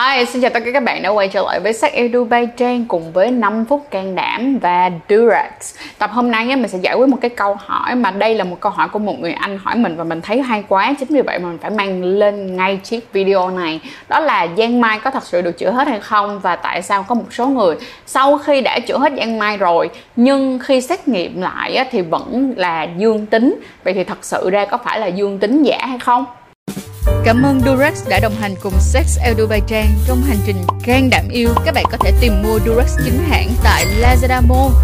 [0.00, 2.48] Hi, xin chào tất cả các bạn đã quay trở lại với sách Edu Bay
[2.56, 5.74] Trang cùng với 5 phút can đảm và Durex.
[5.98, 8.56] Tập hôm nay mình sẽ giải quyết một cái câu hỏi mà đây là một
[8.60, 10.94] câu hỏi của một người anh hỏi mình và mình thấy hay quá.
[10.98, 13.80] Chính vì vậy mà mình phải mang lên ngay chiếc video này.
[14.08, 17.02] Đó là giang mai có thật sự được chữa hết hay không và tại sao
[17.02, 17.76] có một số người
[18.06, 22.54] sau khi đã chữa hết giang mai rồi nhưng khi xét nghiệm lại thì vẫn
[22.56, 23.60] là dương tính.
[23.84, 26.24] Vậy thì thật sự ra có phải là dương tính giả hay không?
[27.24, 31.10] Cảm ơn Durex đã đồng hành cùng Sex El Bay Trang trong hành trình can
[31.10, 31.48] đảm yêu.
[31.64, 34.74] Các bạn có thể tìm mua Durex chính hãng tại Lazada Mall.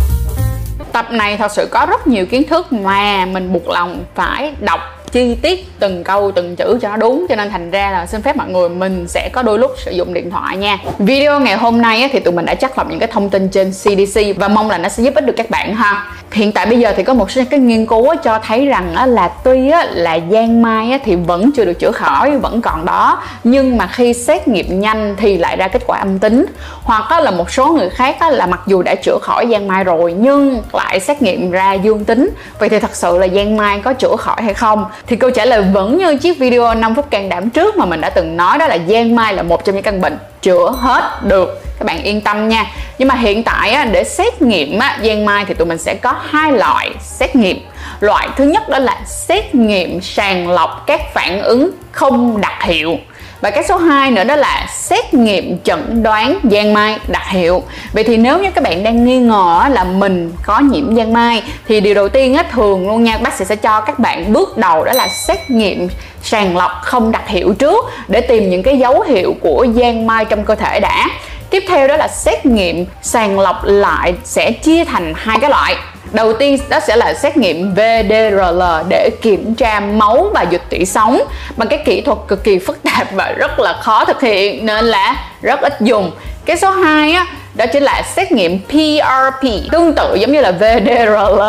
[0.92, 4.80] Tập này thật sự có rất nhiều kiến thức mà mình buộc lòng phải đọc
[5.12, 7.26] chi tiết từng câu, từng chữ cho nó đúng.
[7.28, 9.90] Cho nên thành ra là xin phép mọi người, mình sẽ có đôi lúc sử
[9.90, 10.78] dụng điện thoại nha.
[10.98, 13.70] Video ngày hôm nay thì tụi mình đã chắc lọc những cái thông tin trên
[13.70, 16.06] CDC và mong là nó sẽ giúp ích được các bạn ha.
[16.32, 19.28] Hiện tại bây giờ thì có một số cái nghiên cứu cho thấy rằng là
[19.28, 23.22] tuy là giang mai thì vẫn chưa được chữa khỏi, vẫn còn đó.
[23.44, 26.46] Nhưng mà khi xét nghiệm nhanh thì lại ra kết quả âm tính.
[26.82, 30.12] Hoặc là một số người khác là mặc dù đã chữa khỏi giang mai rồi
[30.12, 32.30] nhưng lại xét nghiệm ra dương tính.
[32.58, 34.84] Vậy thì thật sự là giang mai có chữa khỏi hay không?
[35.06, 38.00] Thì câu trả lời vẫn như chiếc video 5 phút can đảm trước mà mình
[38.00, 41.20] đã từng nói đó là giang mai là một trong những căn bệnh chữa hết
[41.22, 41.62] được.
[41.78, 42.66] Các bạn yên tâm nha.
[42.98, 45.94] Nhưng mà hiện tại á, để xét nghiệm á, giang mai thì tụi mình sẽ
[45.94, 47.60] có hai loại xét nghiệm.
[48.00, 52.96] Loại thứ nhất đó là xét nghiệm sàng lọc các phản ứng không đặc hiệu
[53.40, 57.62] và cái số 2 nữa đó là xét nghiệm chẩn đoán giang mai đặc hiệu.
[57.92, 61.42] Vậy thì nếu như các bạn đang nghi ngờ là mình có nhiễm giang mai
[61.68, 64.58] thì điều đầu tiên á, thường luôn nha bác sĩ sẽ cho các bạn bước
[64.58, 65.88] đầu đó là xét nghiệm
[66.22, 70.24] sàng lọc không đặc hiệu trước để tìm những cái dấu hiệu của giang mai
[70.24, 71.08] trong cơ thể đã.
[71.50, 75.76] Tiếp theo đó là xét nghiệm sàng lọc lại sẽ chia thành hai cái loại.
[76.16, 80.84] Đầu tiên đó sẽ là xét nghiệm VDRL để kiểm tra máu và dịch tủy
[80.84, 81.20] sống
[81.56, 84.84] bằng cái kỹ thuật cực kỳ phức tạp và rất là khó thực hiện, nên
[84.84, 86.10] là rất ít dùng.
[86.44, 87.26] Cái số 2 á
[87.56, 91.40] đó chính là xét nghiệm PRP tương tự giống như là VDRL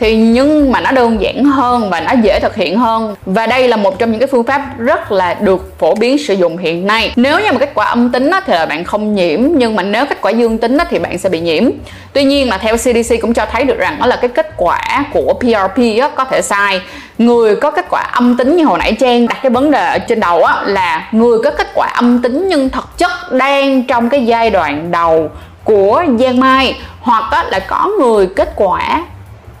[0.00, 3.14] thì nhưng mà nó đơn giản hơn và nó dễ thực hiện hơn.
[3.26, 6.34] Và đây là một trong những cái phương pháp rất là được phổ biến sử
[6.34, 7.12] dụng hiện nay.
[7.16, 10.06] Nếu như mà kết quả âm tính thì là bạn không nhiễm, nhưng mà nếu
[10.06, 11.64] kết quả dương tính thì bạn sẽ bị nhiễm.
[12.12, 15.04] Tuy nhiên là theo CDC cũng cho thấy được rằng đó là cái kết quả
[15.12, 15.78] của PRP
[16.16, 16.80] có thể sai.
[17.18, 19.98] Người có kết quả âm tính như hồi nãy trang đặt cái vấn đề ở
[19.98, 24.08] trên đầu á, là người có kết quả âm tính nhưng thực chất đang trong
[24.08, 25.30] cái giai đoạn đầu
[25.64, 29.04] của Giang Mai, hoặc là có người kết quả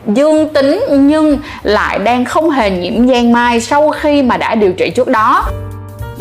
[0.06, 4.72] dương tính nhưng lại đang không hề nhiễm Giang Mai sau khi mà đã điều
[4.72, 5.44] trị trước đó.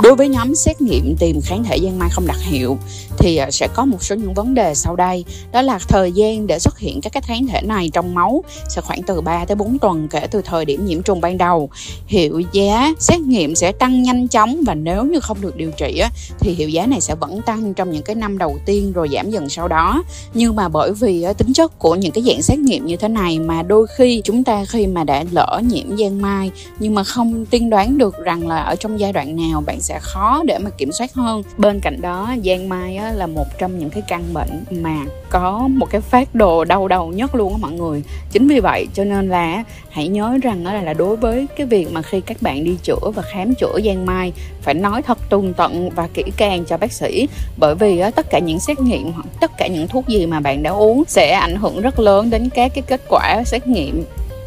[0.04, 2.78] Đối với nhóm xét nghiệm tìm kháng thể giang mai không đặc hiệu,
[3.18, 5.26] thì à, sẽ có một số những vấn đề sau đây.
[5.52, 8.82] Đó là thời gian để xuất hiện các cái kháng thể này trong máu sẽ
[8.82, 11.70] khoảng từ 3 tới 4 tuần kể từ thời điểm nhiễm trùng ban đầu.
[12.06, 16.02] Hiệu giá xét nghiệm sẽ tăng nhanh chóng và nếu như không được điều trị
[16.40, 19.32] thì hiệu giá này sẽ vẫn tăng trong những cái năm đầu tiên rồi giảm
[19.32, 20.04] dần sau đó.
[20.34, 23.40] Nhưng mà bởi vì tính chất của những cái dạng xét nghiệm như thế này
[23.40, 27.46] mà đôi khi chúng ta khi mà đã lỡ nhiễm giang mai nhưng mà không
[27.46, 30.70] tiên đoán được rằng là ở trong giai đoạn nào bạn sẽ khó để mà
[30.70, 31.44] kiểm soát hơn.
[31.58, 34.98] Bên cạnh đó giang mai á, là một trong những cái căn bệnh mà
[35.30, 38.04] có một cái phát đồ đau đầu nhất luôn á mọi người.
[38.32, 41.92] Chính vì vậy cho nên là hãy nhớ rằng đó là đối với cái việc
[41.92, 45.54] mà khi các bạn đi chữa và khám chữa giang mai phải nói thật tường
[45.54, 47.28] tận và kỹ càng cho bác sĩ.
[47.58, 50.40] Bởi vì á, tất cả những xét nghiệm hoặc tất cả những thuốc gì mà
[50.40, 54.04] bạn đã uống sẽ ảnh hưởng rất lớn đến các cái kết quả xét nghiệm.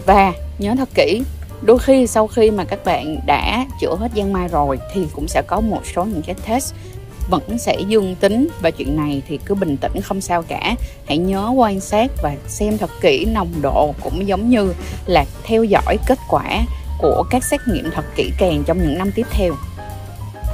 [0.06, 1.22] Và nhớ thật kỹ
[1.64, 5.28] đôi khi sau khi mà các bạn đã chữa hết giang mai rồi thì cũng
[5.28, 6.74] sẽ có một số những cái test
[7.30, 8.48] vẫn sẽ dương tính.
[8.60, 10.74] Và chuyện này thì cứ bình tĩnh, không sao cả.
[11.06, 14.74] Hãy nhớ quan sát và xem thật kỹ nồng độ cũng giống như
[15.06, 16.64] là theo dõi kết quả
[16.98, 19.54] của các xét nghiệm thật kỹ càng trong những năm tiếp theo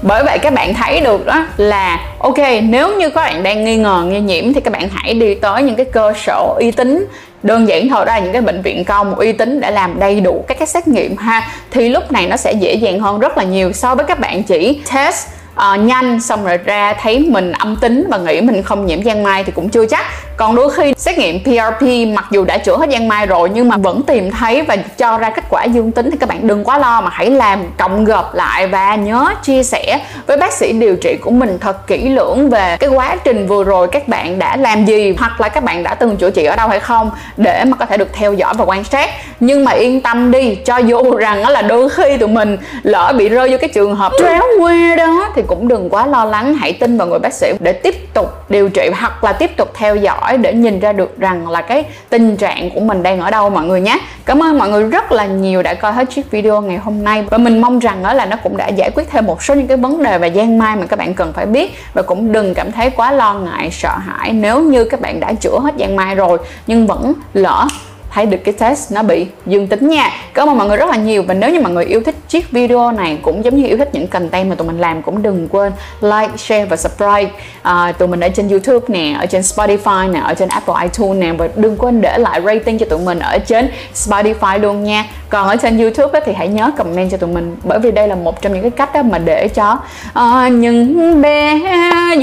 [0.03, 3.77] bởi vậy các bạn thấy được đó là ok nếu như các bạn đang nghi
[3.77, 7.06] ngờ nghi nhiễm thì các bạn hãy đi tới những cái cơ sở uy tín.
[7.43, 10.21] Đơn giản thôi đó là những cái bệnh viện công uy tín để làm đầy
[10.21, 11.49] đủ các cái xét nghiệm ha.
[11.71, 14.42] Thì lúc này nó sẽ dễ dàng hơn rất là nhiều so với các bạn
[14.42, 15.27] chỉ test
[15.57, 19.22] uh, nhanh xong rồi ra thấy mình âm tính và nghĩ mình không nhiễm giang
[19.22, 20.07] mai thì cũng chưa chắc
[20.41, 21.83] còn đôi khi xét nghiệm PRP
[22.15, 25.19] mặc dù đã chữa hết giang mai rồi, nhưng mà vẫn tìm thấy và cho
[25.19, 26.10] ra kết quả dương tính.
[26.10, 29.63] Thì các bạn đừng quá lo mà hãy làm cộng gộp lại và nhớ chia
[29.63, 33.47] sẻ với bác sĩ điều trị của mình thật kỹ lưỡng về cái quá trình
[33.47, 36.45] vừa rồi các bạn đã làm gì hoặc là các bạn đã từng chữa trị
[36.45, 39.10] ở đâu hay không để mà có thể được theo dõi và quan sát.
[39.41, 43.28] Nhưng mà yên tâm đi, cho dù rằng là đôi khi tụi mình lỡ bị
[43.28, 46.54] rơi vô cái trường hợp tréo que đó thì cũng đừng quá lo lắng.
[46.54, 49.71] Hãy tin vào người bác sĩ để tiếp tục điều trị hoặc là tiếp tục
[49.75, 53.21] theo dõi hỏi để nhìn ra được rằng là cái tình trạng của mình đang
[53.21, 53.98] ở đâu mọi người nhé.
[54.24, 57.24] Cảm ơn mọi người rất là nhiều đã coi hết chiếc video ngày hôm nay.
[57.30, 59.66] Và mình mong rằng đó là nó cũng đã giải quyết thêm một số những
[59.66, 61.74] cái vấn đề và gian mai mà các bạn cần phải biết.
[61.94, 65.32] Và cũng đừng cảm thấy quá lo ngại, sợ hãi nếu như các bạn đã
[65.32, 67.66] chữa hết gian mai rồi nhưng vẫn lỡ
[68.10, 70.10] thấy được cái test nó bị dương tính nha.
[70.34, 71.22] Cảm ơn mọi người rất là nhiều.
[71.22, 73.89] Và nếu như mọi người yêu thích chiếc video này cũng giống như yêu thích
[73.92, 77.30] những content mà tụi mình làm cũng đừng quên like share và subscribe.
[77.62, 81.21] À, tụi mình ở trên youtube nè ở trên spotify nè ở trên apple itunes
[81.21, 81.33] nè.
[81.33, 85.48] Và đừng quên để lại rating cho tụi mình ở trên spotify luôn nha còn
[85.48, 88.42] ở trên youtube thì hãy nhớ comment cho tụi mình bởi vì đây là một
[88.42, 89.78] trong những cái cách đó mà để cho
[90.18, 91.60] uh, những bé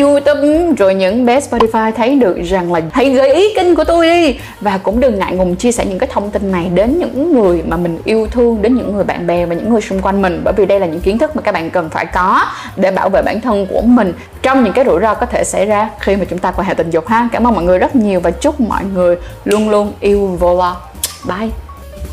[0.01, 4.09] youtube rồi những bé spotify thấy được rằng là hãy gợi ý kênh của tôi
[4.09, 4.37] đi.
[4.61, 7.63] Và cũng đừng ngại ngùng chia sẻ những cái thông tin này đến những người
[7.67, 10.41] mà mình yêu thương đến những người bạn bè và những người xung quanh mình
[10.43, 12.45] bởi vì đây là những kiến thức mà các bạn cần phải có
[12.75, 15.65] để bảo vệ bản thân của mình trong những cái rủi ro có thể xảy
[15.65, 17.29] ra khi mà chúng ta quan hệ tình dục ha.
[17.31, 19.15] Cảm ơn mọi người rất nhiều và chúc mọi người
[19.45, 20.77] luôn luôn yêu vô lo.
[21.27, 21.66] Bye.